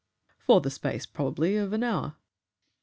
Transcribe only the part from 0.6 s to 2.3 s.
the space, probably, of an hour."